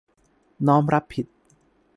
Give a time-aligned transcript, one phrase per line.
[0.67, 1.25] น้อมรับผิด